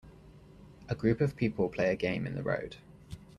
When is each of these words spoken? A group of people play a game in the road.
A 0.89 0.95
group 0.95 1.21
of 1.21 1.35
people 1.35 1.69
play 1.69 1.91
a 1.91 1.95
game 1.95 2.25
in 2.25 2.33
the 2.33 2.41
road. 2.41 2.77